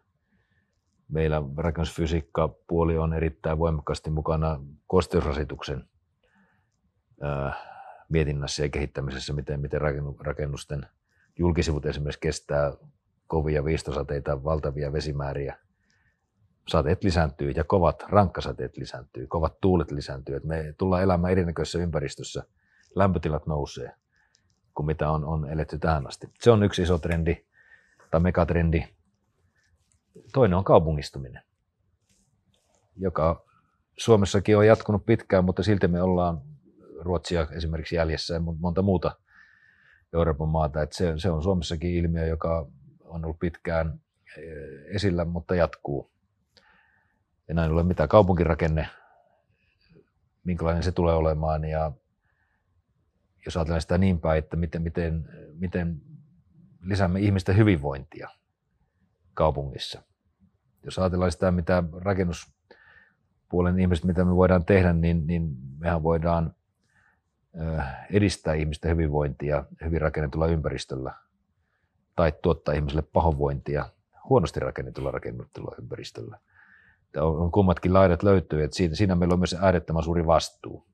Meillä 1.09 1.43
rakennusfysiikka 1.57 2.49
puoli 2.49 2.99
on 2.99 3.15
erittäin 3.15 3.59
voimakkaasti 3.59 4.11
mukana 4.11 4.61
kosteusrasituksen 4.87 5.85
mietinnässä 8.09 8.63
ja 8.63 8.69
kehittämisessä, 8.69 9.33
miten, 9.33 9.61
miten 9.61 9.81
rakennusten 10.21 10.87
julkisivut 11.39 11.87
esimerkiksi 11.87 12.21
kestää 12.21 12.73
kovia 13.27 13.65
viistosateita, 13.65 14.45
valtavia 14.45 14.93
vesimääriä. 14.93 15.59
Sateet 16.69 17.05
lisääntyy 17.05 17.51
ja 17.51 17.65
kovat 17.65 18.05
rankkasateet 18.09 18.77
lisääntyy, 18.77 19.27
kovat 19.27 19.61
tuulet 19.61 19.91
lisääntyy. 19.91 20.41
Me 20.45 20.75
tullaan 20.79 21.03
elämään 21.03 21.33
erinäköisessä 21.33 21.79
ympäristössä, 21.79 22.45
lämpötilat 22.95 23.47
nousee 23.47 23.93
kuin 24.75 24.87
mitä 24.87 25.11
on, 25.11 25.25
on 25.25 25.51
eletty 25.51 25.79
tähän 25.79 26.07
asti. 26.07 26.31
Se 26.41 26.51
on 26.51 26.63
yksi 26.63 26.83
iso 26.83 26.99
trendi. 26.99 27.45
tai 28.11 28.21
megatrendi. 28.21 28.85
Toinen 30.33 30.59
on 30.59 30.65
kaupungistuminen, 30.65 31.43
joka 32.97 33.45
Suomessakin 33.99 34.57
on 34.57 34.67
jatkunut 34.67 35.07
pitkään, 35.07 35.45
mutta 35.45 35.63
silti 35.63 35.89
me 35.89 36.03
ollaan 36.03 36.41
Ruotsia 37.01 37.47
esimerkiksi 37.51 37.97
jäljessä 37.97 38.35
ja 38.35 38.41
monta 38.41 38.83
muuta 38.83 39.17
Euroopan 40.13 40.49
maata. 40.49 40.83
Että 40.83 40.97
se, 40.97 41.15
se 41.17 41.31
on 41.31 41.43
Suomessakin 41.43 41.95
ilmiö, 41.95 42.27
joka 42.27 42.67
on 43.05 43.25
ollut 43.25 43.39
pitkään 43.39 44.01
eh, 44.37 44.95
esillä, 44.95 45.25
mutta 45.25 45.55
jatkuu. 45.55 46.11
Ja 47.49 47.55
näin 47.55 47.71
ollen 47.71 47.87
mitä 47.87 48.09
kaupunkirakenne, 48.09 48.89
minkälainen 50.45 50.83
se 50.83 50.93
tulee 50.93 51.15
olemaan 51.15 51.65
ja 51.65 51.93
jos 53.47 53.57
ajatellaan 53.57 53.81
sitä 53.81 53.99
niin 53.99 54.21
päin, 54.21 54.39
että 54.39 54.57
miten, 54.57 54.83
miten, 54.83 55.29
miten 55.55 56.01
lisäämme 56.83 57.21
ihmisten 57.21 57.57
hyvinvointia 57.57 58.29
kaupungissa. 59.35 60.03
Jos 60.85 60.99
ajatellaan 60.99 61.33
sitä, 61.33 61.51
mitä 61.51 61.83
rakennuspuolen 62.01 63.79
ihmiset, 63.79 64.05
mitä 64.05 64.25
me 64.25 64.37
voidaan 64.37 64.65
tehdä, 64.65 64.93
niin, 64.93 65.27
niin 65.27 65.57
mehän 65.79 66.03
voidaan 66.03 66.55
edistää 68.11 68.55
ihmisten 68.55 68.91
hyvinvointia 68.91 69.65
hyvin 69.85 70.01
rakennetulla 70.01 70.47
ympäristöllä 70.47 71.15
tai 72.17 72.33
tuottaa 72.43 72.75
ihmiselle 72.75 73.03
pahoinvointia 73.03 73.89
huonosti 74.29 74.61
rakennetulla 74.61 75.11
rakennetulla 75.11 75.75
ympäristöllä. 75.79 76.39
On, 77.17 77.53
kummatkin 77.53 77.95
laidat 77.95 78.23
löytyy, 78.23 78.63
että 78.63 78.77
siinä, 78.77 78.95
siinä 78.95 79.15
meillä 79.15 79.33
on 79.33 79.39
myös 79.39 79.57
äärettömän 79.61 80.03
suuri 80.03 80.27
vastuu. 80.27 80.87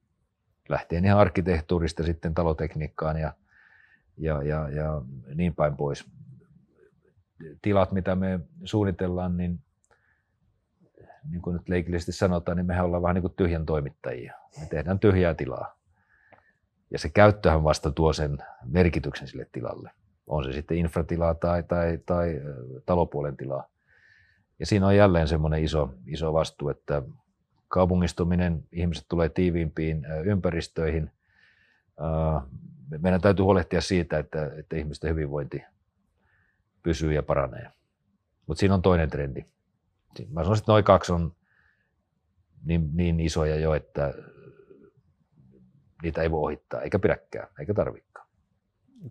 Lähtien 0.69 1.05
ihan 1.05 1.19
arkkitehtuurista 1.19 2.03
sitten 2.03 2.35
talotekniikkaan 2.35 3.17
ja, 3.17 3.33
ja, 4.17 4.43
ja, 4.43 4.69
ja 4.69 5.03
niin 5.35 5.55
päin 5.55 5.77
pois. 5.77 6.05
Tilat, 7.63 7.93
mitä 7.93 8.15
me 8.15 8.41
suunnitellaan, 8.65 9.37
niin 9.37 9.61
niin 11.31 11.43
kuin 11.43 11.57
nyt 11.57 11.69
leikillisesti 11.69 12.13
sanotaan, 12.13 12.57
niin 12.57 12.67
mehän 12.67 12.85
ollaan 12.85 13.03
vähän 13.03 13.15
niin 13.15 13.23
kuin 13.23 13.35
tyhjän 13.37 13.67
toimittajia. 13.67 14.35
Me 14.61 14.67
tehdään 14.67 14.99
tyhjää 14.99 15.35
tilaa. 15.35 15.79
Ja 16.91 16.99
se 16.99 17.09
käyttöhän 17.09 17.65
vasta 17.65 17.91
tuo 17.91 18.13
sen 18.13 18.39
merkityksen 18.65 19.29
sille 19.29 19.47
tilalle. 19.53 19.91
On 20.27 20.45
se 20.45 20.53
sitten 20.53 20.77
infratilaa 20.77 21.35
tai, 21.35 21.63
tai, 21.63 21.99
tai 22.07 22.41
talopuolen 22.87 23.37
tilaa. 23.37 23.69
Ja 24.59 24.67
siinä 24.67 24.87
on 24.87 24.97
jälleen 24.97 25.29
semmoinen 25.29 25.65
iso, 25.65 25.95
iso 26.07 26.33
vastuu, 26.33 26.69
että 26.69 27.03
kaupungistuminen, 27.69 28.65
ihmiset 28.73 29.05
tulee 29.09 29.29
tiiviimpiin 29.29 30.07
ympäristöihin. 30.25 31.11
Meidän 32.99 33.21
täytyy 33.21 33.43
huolehtia 33.45 33.81
siitä, 33.81 34.19
että, 34.19 34.51
että 34.59 34.77
ihmisten 34.77 35.11
hyvinvointi 35.11 35.65
pysyy 36.83 37.13
ja 37.13 37.23
paranee. 37.23 37.71
Mutta 38.47 38.61
siinä 38.61 38.75
on 38.75 38.83
toinen 38.83 39.11
trendi. 39.11 39.45
Mä 40.31 40.43
sanoisin, 40.43 40.63
että 40.63 40.73
noin 40.73 40.85
kaksi 40.85 41.13
on 41.13 41.33
niin, 42.65 42.91
niin 42.93 43.21
isoja 43.21 43.57
jo, 43.57 43.75
että 43.75 44.15
niitä 46.03 46.23
ei 46.23 46.31
voi 46.31 46.41
ohittaa, 46.41 46.81
eikä 46.81 46.99
pidäkään, 46.99 47.49
eikä 47.59 47.75
tarvikaan. 47.75 48.29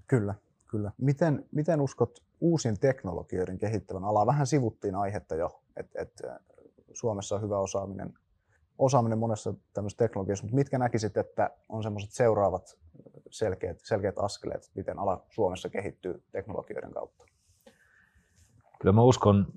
Kyllä, 0.08 0.36
kyllä. 0.68 0.92
Miten, 0.98 1.46
miten 1.52 1.82
uskot 1.82 2.24
uusien 2.40 2.80
teknologioiden 2.80 3.58
kehittävän 3.58 4.04
alaa? 4.04 4.26
Vähän 4.26 4.48
sivuttiin 4.48 4.96
aihetta 4.96 5.36
jo, 5.36 5.64
että 5.76 6.02
et 6.02 6.22
Suomessa 6.94 7.36
on 7.36 7.42
hyvä 7.42 7.60
osaaminen, 7.60 8.14
osaaminen 8.78 9.18
monessa 9.18 9.54
tämmöisessä 9.74 10.06
teknologiassa, 10.06 10.44
mutta 10.44 10.56
mitkä 10.56 10.78
näkisit, 10.78 11.18
että 11.18 11.50
on 11.70 11.84
semmoiset 11.84 12.12
seuraavat 12.12 12.78
selkeät, 13.32 13.80
selkeät 13.84 14.16
askeleet, 14.18 14.72
miten 14.76 15.00
ala 15.00 15.26
Suomessa 15.30 15.70
kehittyy 15.70 16.24
teknologioiden 16.32 16.92
kautta? 16.92 17.24
Kyllä 18.80 18.94
mä 18.94 19.02
uskon, 19.02 19.48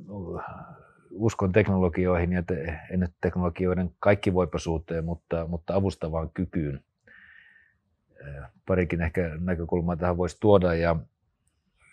uskon 1.10 1.52
teknologioihin 1.52 2.32
ja 2.32 2.42
te, 2.42 2.80
en 2.90 3.08
teknologioiden 3.20 3.90
kaikkivoipaisuuteen, 3.98 5.04
mutta, 5.04 5.46
mutta 5.46 5.74
avustavaan 5.74 6.30
kykyyn 6.30 6.84
parikin 8.66 9.02
ehkä 9.02 9.30
näkökulmaa 9.40 9.96
tähän 9.96 10.16
voisi 10.16 10.36
tuoda 10.40 10.74
ja 10.74 10.96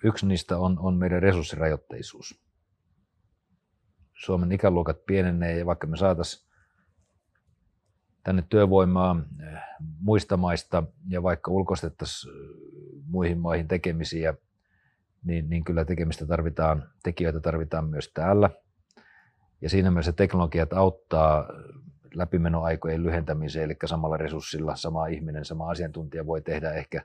yksi 0.03 0.25
niistä 0.27 0.57
on, 0.57 0.79
on 0.79 0.93
meidän 0.93 1.21
resurssirajoitteisuus. 1.21 2.41
Suomen 4.13 4.51
ikäluokat 4.51 5.05
pienenee 5.05 5.57
ja 5.57 5.65
vaikka 5.65 5.87
me 5.87 5.97
saataisiin 5.97 6.47
tänne 8.23 8.43
työvoimaa 8.49 9.21
muista 9.99 10.37
maista 10.37 10.83
ja 11.09 11.23
vaikka 11.23 11.51
ulkoistettaisiin 11.51 12.33
muihin 13.07 13.37
maihin 13.37 13.67
tekemisiä, 13.67 14.33
niin, 15.23 15.49
niin 15.49 15.63
kyllä 15.63 15.85
tekemistä 15.85 16.25
tarvitaan, 16.25 16.89
tekijöitä 17.03 17.39
tarvitaan 17.39 17.89
myös 17.89 18.11
täällä. 18.13 18.49
Ja 19.61 19.69
siinä 19.69 19.91
mielessä 19.91 20.11
teknologiat 20.11 20.73
auttaa 20.73 21.45
läpimenoaikojen 22.13 23.03
lyhentämiseen, 23.03 23.65
eli 23.65 23.75
samalla 23.85 24.17
resurssilla 24.17 24.75
sama 24.75 25.07
ihminen, 25.07 25.45
sama 25.45 25.69
asiantuntija 25.69 26.25
voi 26.25 26.41
tehdä 26.41 26.71
ehkä 26.71 27.03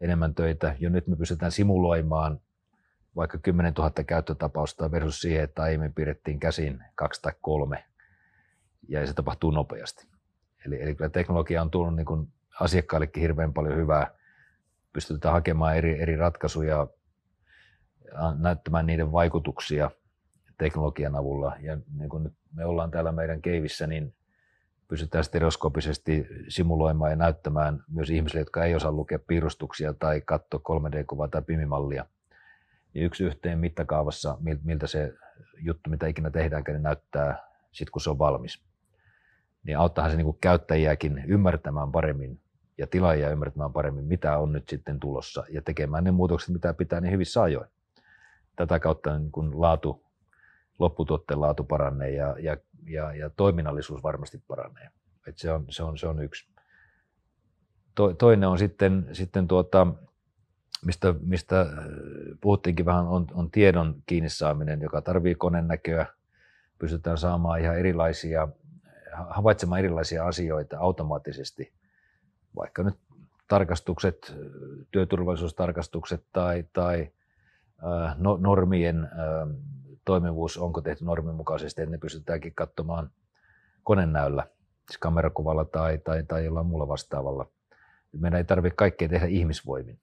enemmän 0.00 0.34
töitä. 0.34 0.76
Jo 0.78 0.90
nyt 0.90 1.06
me 1.06 1.16
pystytään 1.16 1.52
simuloimaan 1.52 2.40
vaikka 3.16 3.38
10 3.38 3.72
000 3.72 3.90
käyttötapausta 3.90 4.90
versus 4.90 5.20
siihen, 5.20 5.44
että 5.44 5.62
aiemmin 5.62 5.94
piirrettiin 5.94 6.40
käsin 6.40 6.84
kaksi 6.94 7.22
tai 7.22 7.32
kolme, 7.40 7.84
ja 8.88 9.06
se 9.06 9.14
tapahtuu 9.14 9.50
nopeasti. 9.50 10.06
Eli, 10.66 10.82
eli 10.82 10.94
kyllä 10.94 11.10
teknologia 11.10 11.62
on 11.62 11.70
tullut 11.70 11.96
niin 11.96 12.32
asiakkaillekin 12.60 13.20
hirveän 13.20 13.52
paljon 13.52 13.76
hyvää. 13.76 14.10
Pystytään 14.92 15.34
hakemaan 15.34 15.76
eri, 15.76 16.02
eri 16.02 16.16
ratkaisuja, 16.16 16.86
näyttämään 18.38 18.86
niiden 18.86 19.12
vaikutuksia 19.12 19.90
teknologian 20.58 21.16
avulla. 21.16 21.56
Ja 21.60 21.78
niin 21.98 22.08
kuin 22.08 22.22
nyt 22.22 22.32
me 22.54 22.64
ollaan 22.64 22.90
täällä 22.90 23.12
meidän 23.12 23.42
keivissä, 23.42 23.86
niin 23.86 24.14
pystytään 24.88 25.24
stereoskopisesti 25.24 26.26
simuloimaan 26.48 27.10
ja 27.10 27.16
näyttämään 27.16 27.84
myös 27.88 28.10
ihmisille, 28.10 28.40
jotka 28.40 28.64
ei 28.64 28.74
osaa 28.74 28.92
lukea 28.92 29.18
piirustuksia 29.18 29.94
tai 29.94 30.20
katsoa 30.20 30.60
3D-kuvaa 30.68 31.28
tai 31.28 31.42
pimimallia. 31.42 32.06
Niin 32.94 33.04
yksi 33.04 33.24
yhteen 33.24 33.58
mittakaavassa, 33.58 34.38
miltä 34.64 34.86
se 34.86 35.14
juttu, 35.58 35.90
mitä 35.90 36.06
ikinä 36.06 36.30
tehdäänkään, 36.30 36.76
niin 36.76 36.82
näyttää 36.82 37.42
sitten, 37.72 37.92
kun 37.92 38.00
se 38.00 38.10
on 38.10 38.18
valmis. 38.18 38.62
Niin 39.64 39.78
auttaahan 39.78 40.10
se 40.10 40.16
niin 40.16 40.24
kuin 40.24 40.38
käyttäjiäkin 40.40 41.24
ymmärtämään 41.26 41.92
paremmin 41.92 42.40
ja 42.78 42.86
tilaajia 42.86 43.30
ymmärtämään 43.30 43.72
paremmin, 43.72 44.04
mitä 44.04 44.38
on 44.38 44.52
nyt 44.52 44.68
sitten 44.68 45.00
tulossa 45.00 45.44
ja 45.48 45.62
tekemään 45.62 46.04
ne 46.04 46.10
muutokset, 46.10 46.50
mitä 46.50 46.74
pitää 46.74 47.00
niin 47.00 47.12
hyvissä 47.12 47.42
ajoin. 47.42 47.68
Tätä 48.56 48.78
kautta 48.78 49.18
niin 49.18 49.32
kun 49.32 49.60
laatu, 49.60 50.05
lopputuotteen 50.78 51.40
laatu 51.40 51.64
paranee 51.64 52.10
ja, 52.10 52.36
ja 52.38 52.56
ja, 52.86 53.14
ja 53.14 53.30
toiminnallisuus 53.30 54.02
varmasti 54.02 54.42
paranee. 54.48 54.90
Et 55.26 55.38
se, 55.38 55.52
on, 55.52 55.64
se, 55.68 55.82
on, 55.82 55.98
se 55.98 56.06
on 56.06 56.22
yksi. 56.22 56.48
To, 57.94 58.14
toinen 58.14 58.48
on 58.48 58.58
sitten, 58.58 59.08
sitten 59.12 59.48
tuota, 59.48 59.86
mistä, 60.84 61.14
mistä 61.20 61.60
äh, 61.60 61.68
puhuttiinkin 62.40 62.86
vähän, 62.86 63.06
on, 63.06 63.26
on 63.34 63.50
tiedon 63.50 64.02
kiinni 64.06 64.28
saaminen, 64.28 64.80
joka 64.80 65.02
tarvii 65.02 65.34
konenäköä. 65.34 66.06
Pystytään 66.78 67.18
saamaan 67.18 67.60
ihan 67.60 67.78
erilaisia, 67.78 68.48
havaitsemaan 69.28 69.78
erilaisia 69.78 70.26
asioita 70.26 70.78
automaattisesti, 70.78 71.72
vaikka 72.56 72.82
nyt 72.82 72.94
tarkastukset, 73.48 74.36
työturvallisuustarkastukset 74.90 76.24
tai, 76.32 76.64
tai 76.72 77.10
äh, 77.84 78.14
no, 78.18 78.36
normien 78.40 79.04
äh, 79.04 79.56
toimivuus, 80.06 80.58
onko 80.58 80.80
tehty 80.80 81.04
normin 81.04 81.34
mukaisesti, 81.34 81.82
että 81.82 81.90
ne 81.90 81.98
pystytäänkin 81.98 82.54
katsomaan 82.54 83.10
konenäöllä, 83.82 84.46
siis 84.86 84.98
kamerakuvalla 84.98 85.64
tai, 85.64 85.98
tai, 85.98 86.24
tai 86.28 86.44
jollain 86.44 86.66
muulla 86.66 86.88
vastaavalla. 86.88 87.46
Meidän 88.12 88.38
ei 88.38 88.44
tarvitse 88.44 88.76
kaikkea 88.76 89.08
tehdä 89.08 89.26
ihmisvoimin. 89.26 89.98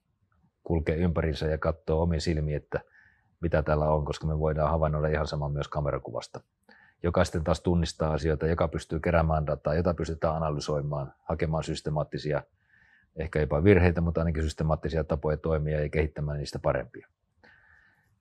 Kulkea 0.63 0.95
ympärinsä 0.95 1.45
ja 1.45 1.57
katsoa 1.57 2.01
omiin 2.01 2.21
silmiin, 2.21 2.57
että 2.57 2.79
mitä 3.41 3.61
täällä 3.61 3.85
on, 3.85 4.05
koska 4.05 4.27
me 4.27 4.39
voidaan 4.39 4.71
havainnoida 4.71 5.07
ihan 5.07 5.27
sama 5.27 5.49
myös 5.49 5.67
kamerakuvasta. 5.67 6.41
Joka 7.03 7.23
sitten 7.23 7.43
taas 7.43 7.61
tunnistaa 7.61 8.13
asioita, 8.13 8.47
joka 8.47 8.67
pystyy 8.67 8.99
keräämään 8.99 9.47
dataa, 9.47 9.75
jota 9.75 9.93
pystytään 9.93 10.35
analysoimaan, 10.35 11.13
hakemaan 11.23 11.63
systemaattisia, 11.63 12.43
ehkä 13.15 13.39
jopa 13.39 13.63
virheitä, 13.63 14.01
mutta 14.01 14.21
ainakin 14.21 14.43
systemaattisia 14.43 15.03
tapoja 15.03 15.37
toimia 15.37 15.81
ja 15.81 15.89
kehittämään 15.89 16.37
niistä 16.37 16.59
parempia. 16.59 17.07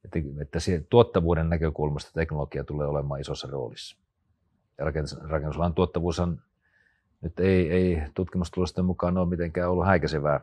Että, 0.05 0.19
että 0.41 0.59
tuottavuuden 0.91 1.49
näkökulmasta 1.49 2.11
teknologia 2.15 2.65
tulee 2.65 2.87
olemaan 2.87 3.21
isossa 3.21 3.49
roolissa. 3.51 3.97
Ja 4.79 4.85
rakennusalan 5.29 5.75
tuottavuus 5.75 6.23
nyt 7.21 7.41
ei, 7.41 7.71
ei 7.73 8.03
tutkimustulosten 8.15 8.85
mukaan 8.85 9.19
ole 9.19 9.29
mitenkään 9.29 9.71
ollut 9.71 9.87
häikäisevää, 9.87 10.41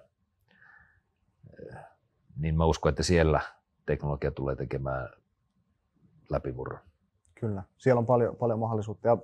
niin 2.38 2.58
mä 2.58 2.66
uskon, 2.66 2.90
että 2.90 3.04
siellä 3.04 3.42
teknologia 3.86 4.32
tulee 4.32 4.56
tekemään 4.56 5.10
läpimurron. 6.30 6.80
Kyllä, 7.36 7.64
siellä 7.78 8.00
on 8.00 8.06
paljon, 8.06 8.36
paljon 8.36 8.60
mahdollisuutta. 8.60 9.08
Ja 9.08 9.18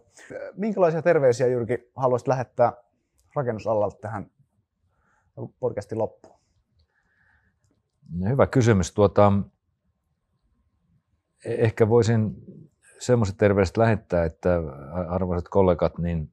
minkälaisia 0.55 1.01
terveisiä 1.01 1.47
Jyrki 1.47 1.91
haluaisit 1.95 2.27
lähettää 2.27 2.73
rakennusalalta 3.35 3.97
tähän 4.01 4.31
podcastin 5.59 5.97
loppuun? 5.97 6.39
No, 8.11 8.29
hyvä 8.29 8.47
kysymys. 8.47 8.93
Tuota, 8.93 9.33
ehkä 11.45 11.89
voisin 11.89 12.35
semmoiset 12.99 13.37
terveiset 13.37 13.77
lähettää, 13.77 14.25
että 14.25 14.49
arvoisat 15.09 15.49
kollegat, 15.49 15.97
niin 15.97 16.31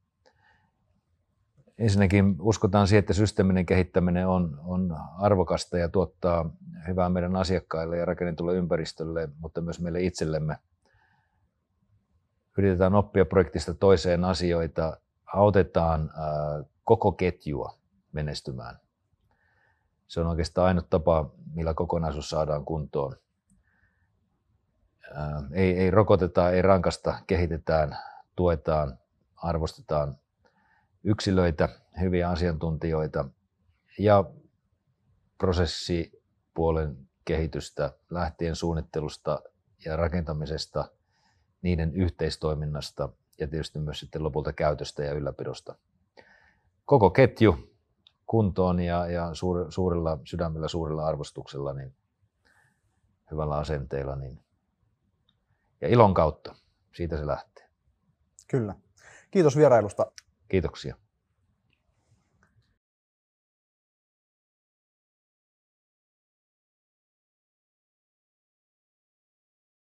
ensinnäkin 1.78 2.36
uskotaan 2.40 2.88
siihen, 2.88 2.98
että 2.98 3.12
systeeminen 3.12 3.66
kehittäminen 3.66 4.28
on, 4.28 4.60
on 4.64 4.96
arvokasta 5.18 5.78
ja 5.78 5.88
tuottaa 5.88 6.50
hyvää 6.88 7.08
meidän 7.08 7.36
asiakkaille 7.36 7.96
ja 7.96 8.04
rakennetulle 8.04 8.54
ympäristölle, 8.54 9.28
mutta 9.38 9.60
myös 9.60 9.80
meille 9.80 10.02
itsellemme. 10.02 10.56
Yritetään 12.58 12.94
oppia 12.94 13.24
projektista 13.24 13.74
toiseen 13.74 14.24
asioita, 14.24 14.96
autetaan 15.34 16.10
koko 16.84 17.12
ketjua 17.12 17.78
menestymään. 18.12 18.78
Se 20.08 20.20
on 20.20 20.26
oikeastaan 20.26 20.66
ainut 20.66 20.90
tapa, 20.90 21.30
millä 21.54 21.74
kokonaisuus 21.74 22.30
saadaan 22.30 22.64
kuntoon. 22.64 23.16
Ei, 25.52 25.78
ei 25.78 25.90
rokoteta, 25.90 26.50
ei 26.50 26.62
rankasta, 26.62 27.18
kehitetään, 27.26 27.98
tuetaan, 28.36 28.98
arvostetaan 29.36 30.18
yksilöitä, 31.04 31.68
hyviä 32.00 32.30
asiantuntijoita 32.30 33.24
ja 33.98 34.24
prosessipuolen 35.38 37.08
kehitystä 37.24 37.92
lähtien 38.10 38.56
suunnittelusta 38.56 39.42
ja 39.84 39.96
rakentamisesta, 39.96 40.88
niiden 41.62 41.94
yhteistoiminnasta 41.94 43.08
ja 43.40 43.48
tietysti 43.48 43.78
myös 43.78 44.00
sitten 44.00 44.22
lopulta 44.22 44.52
käytöstä 44.52 45.04
ja 45.04 45.12
ylläpidosta. 45.12 45.74
Koko 46.84 47.10
ketju 47.10 47.72
kuntoon 48.26 48.80
ja, 48.80 49.06
ja 49.06 49.34
suur, 49.34 49.72
suurella 49.72 50.18
sydämellä, 50.24 50.68
suurella 50.68 51.06
arvostuksella, 51.06 51.72
niin 51.72 51.94
hyvällä 53.30 53.56
asenteella 53.56 54.16
niin, 54.16 54.40
ja 55.82 55.88
ilon 55.88 56.14
kautta. 56.14 56.54
Siitä 56.92 57.16
se 57.16 57.26
lähtee. 57.26 57.68
Kyllä. 58.48 58.74
Kiitos 59.30 59.56
vierailusta. 59.56 60.12
Kiitoksia. 60.48 60.96